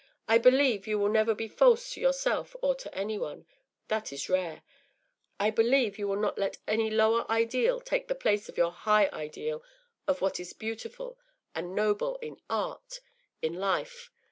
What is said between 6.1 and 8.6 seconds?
not let any lower ideal take the place of